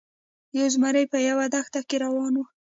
یو 0.57 0.65
زمری 0.73 1.05
په 1.11 1.17
یوه 1.29 1.45
دښته 1.53 1.81
کې 1.87 1.97
روان 2.03 2.33
و. 2.37 2.43